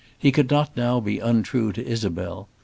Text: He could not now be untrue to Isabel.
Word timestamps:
He 0.17 0.31
could 0.31 0.49
not 0.49 0.75
now 0.75 0.99
be 0.99 1.19
untrue 1.19 1.71
to 1.73 1.85
Isabel. 1.87 2.47